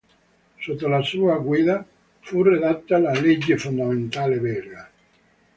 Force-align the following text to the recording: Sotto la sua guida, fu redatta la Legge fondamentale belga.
Sotto 0.57 0.87
la 0.87 1.03
sua 1.03 1.37
guida, 1.37 1.85
fu 2.21 2.41
redatta 2.41 2.97
la 2.97 3.11
Legge 3.13 3.55
fondamentale 3.57 4.39
belga. 4.39 4.89